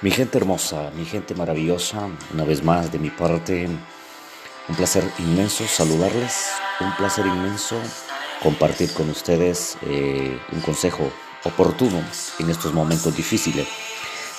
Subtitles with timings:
[0.00, 3.66] Mi gente hermosa, mi gente maravillosa, una vez más de mi parte,
[4.68, 7.74] un placer inmenso saludarles, un placer inmenso
[8.40, 11.10] compartir con ustedes eh, un consejo
[11.42, 12.00] oportuno
[12.38, 13.66] en estos momentos difíciles.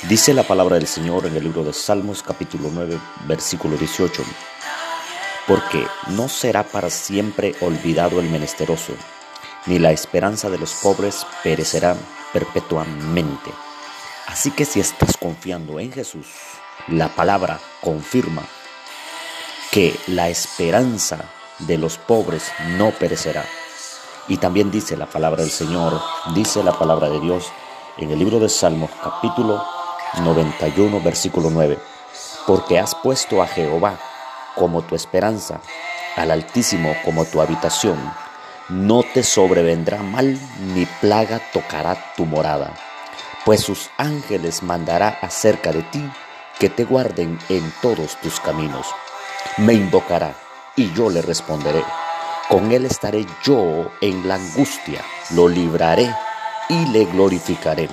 [0.08, 2.98] Dice la palabra del Señor en el libro de Salmos capítulo 9
[3.28, 4.24] versículo 18,
[5.46, 8.94] porque no será para siempre olvidado el menesteroso,
[9.66, 11.98] ni la esperanza de los pobres perecerá
[12.32, 13.52] perpetuamente.
[14.30, 16.28] Así que si estás confiando en Jesús,
[16.88, 18.44] la palabra confirma
[19.72, 21.26] que la esperanza
[21.58, 23.44] de los pobres no perecerá.
[24.28, 26.00] Y también dice la palabra del Señor,
[26.36, 27.52] dice la palabra de Dios
[27.98, 29.66] en el libro de Salmos capítulo
[30.22, 31.80] 91 versículo 9,
[32.46, 34.00] porque has puesto a Jehová
[34.56, 35.60] como tu esperanza,
[36.16, 37.98] al Altísimo como tu habitación,
[38.70, 40.38] no te sobrevendrá mal
[40.76, 42.89] ni plaga tocará tu morada
[43.46, 46.04] pues sus ángeles mandará acerca de ti
[46.60, 48.88] que te guarden en todos tus caminos.
[49.58, 50.36] Me invocará
[50.76, 51.84] y yo le responderé.
[52.50, 56.14] Con él estaré yo en la angustia, lo libraré
[56.68, 57.90] y le glorificaré.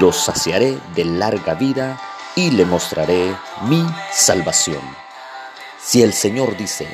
[0.00, 1.98] Lo saciaré de larga vida
[2.34, 4.82] y le mostraré mi salvación.
[5.80, 6.88] Si el Señor dice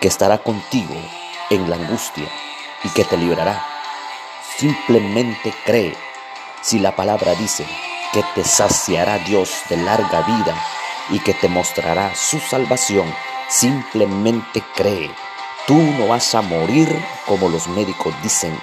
[0.00, 0.94] que estará contigo
[1.50, 2.28] en la angustia
[2.82, 3.64] y que te librará,
[4.58, 5.94] simplemente cree
[6.64, 7.66] si la palabra dice
[8.14, 10.54] que te saciará Dios de larga vida
[11.10, 13.04] y que te mostrará su salvación,
[13.48, 15.10] simplemente cree.
[15.66, 16.88] Tú no vas a morir
[17.26, 18.58] como los médicos dicen.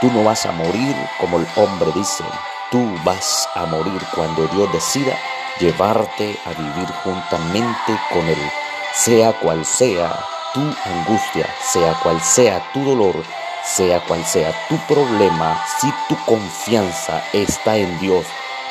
[0.00, 2.22] Tú no vas a morir como el hombre dice.
[2.70, 5.18] Tú vas a morir cuando Dios decida
[5.58, 8.50] llevarte a vivir juntamente con Él.
[8.94, 10.24] Sea cual sea
[10.54, 13.24] tu angustia, sea cual sea tu dolor,
[13.64, 18.26] sea cual sea tu problema, si tu confianza está en Dios,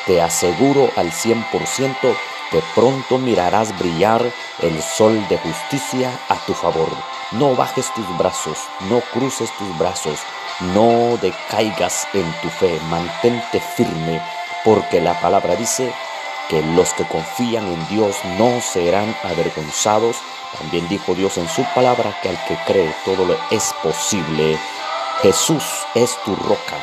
[0.06, 2.16] te aseguro al 100%
[2.50, 4.22] que pronto mirarás brillar
[4.60, 6.88] el sol de justicia a tu favor.
[7.32, 8.58] No bajes tus brazos,
[8.88, 10.18] no cruces tus brazos,
[10.74, 14.20] no decaigas en tu fe, mantente firme,
[14.64, 15.92] porque la palabra dice
[16.48, 20.16] que los que confían en Dios no serán avergonzados.
[20.58, 24.58] También dijo Dios en su palabra que al que cree todo lo es posible.
[25.22, 25.62] Jesús
[25.94, 26.78] es tu roca,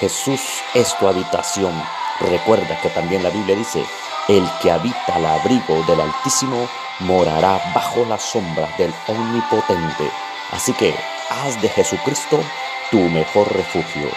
[0.00, 0.40] Jesús
[0.74, 1.72] es tu habitación.
[2.18, 3.84] Recuerda que también la Biblia dice,
[4.26, 6.68] el que habita al abrigo del Altísimo
[6.98, 10.10] morará bajo la sombra del Omnipotente.
[10.50, 10.92] Así que
[11.30, 12.40] haz de Jesucristo
[12.90, 14.10] tu mejor refugio.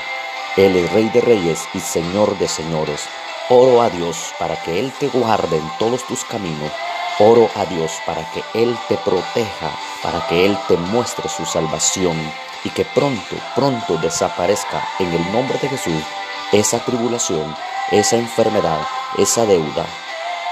[0.58, 3.08] Él es Rey de Reyes y Señor de Señores.
[3.50, 6.72] Oro a Dios para que Él te guarde en todos tus caminos.
[7.20, 9.70] Oro a Dios para que Él te proteja,
[10.02, 12.18] para que Él te muestre su salvación
[12.64, 16.04] y que pronto, pronto desaparezca en el nombre de Jesús
[16.52, 17.56] esa tribulación,
[17.92, 18.82] esa enfermedad,
[19.18, 19.86] esa deuda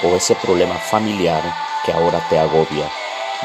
[0.03, 1.43] o ese problema familiar
[1.85, 2.89] que ahora te agobia.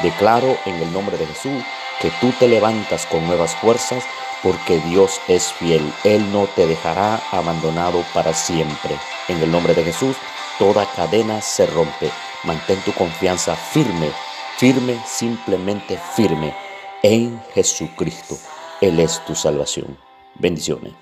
[0.01, 1.63] Declaro en el nombre de Jesús
[2.01, 4.03] que tú te levantas con nuevas fuerzas
[4.43, 5.93] porque Dios es fiel.
[6.03, 8.97] Él no te dejará abandonado para siempre.
[9.27, 10.15] En el nombre de Jesús,
[10.59, 12.11] toda cadena se rompe.
[12.43, 14.11] Mantén tu confianza firme,
[14.57, 16.53] firme, simplemente firme
[17.01, 18.37] en Jesucristo.
[18.85, 19.97] Él es tu salvación.
[20.35, 20.93] Bendiciones.